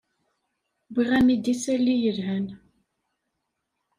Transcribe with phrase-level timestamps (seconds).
[0.91, 2.47] Wwiɣ-am-d isalli yelhan.